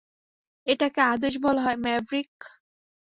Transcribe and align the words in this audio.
এটাকে 0.67 1.01
আদেশ 1.13 1.33
বলা 1.37 1.61
হয়, 1.61 1.77
ম্যাভরিক। 1.77 2.31